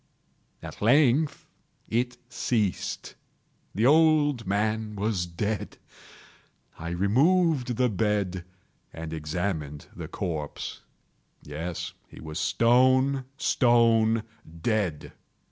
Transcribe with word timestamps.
At 0.63 0.81
length 0.81 1.45
it 1.87 2.17
ceased. 2.27 3.13
The 3.75 3.85
old 3.85 4.47
man 4.47 4.95
was 4.95 5.27
dead. 5.27 5.77
I 6.79 6.89
removed 6.89 7.77
the 7.77 7.87
bed 7.87 8.43
and 8.91 9.13
examined 9.13 9.85
the 9.95 10.07
corpse. 10.07 10.81
Yes, 11.43 11.93
he 12.07 12.19
was 12.19 12.39
stone, 12.39 13.25
stone 13.37 14.23
dead. 14.63 15.13